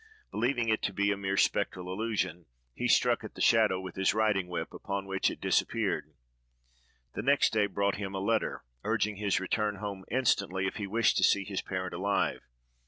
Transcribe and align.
Believing 0.31 0.67
it 0.69 0.81
to 0.81 0.93
be 0.93 1.11
a 1.11 1.15
mere 1.15 1.37
spectral 1.37 1.93
illusion, 1.93 2.47
he 2.73 2.87
struck 2.87 3.23
at 3.23 3.35
the 3.35 3.39
shadow 3.39 3.79
with 3.79 3.93
his 3.95 4.15
riding 4.15 4.47
whip, 4.47 4.73
upon 4.73 5.05
which 5.05 5.29
it 5.29 5.39
disappeared. 5.39 6.15
The 7.13 7.21
next 7.21 7.53
day 7.53 7.67
brought 7.67 7.97
him 7.97 8.15
a 8.15 8.19
letter, 8.19 8.63
urging 8.83 9.17
his 9.17 9.39
return 9.39 9.75
home 9.75 10.03
instantly, 10.09 10.65
if 10.65 10.77
he 10.77 10.87
wished 10.87 11.17
to 11.17 11.23
see 11.23 11.43
his 11.43 11.61
parent 11.61 11.93
alive. 11.93 12.41